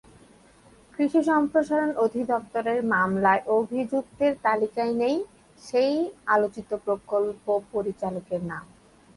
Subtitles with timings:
[0.93, 5.17] কৃষি সম্প্রসারণ অধিদপ্তরের মামলায় অভিযুক্তের তালিকায় নেই
[5.61, 5.95] সেই
[6.27, 8.65] আলোচিত প্রকল্প পরিচালকের নাম।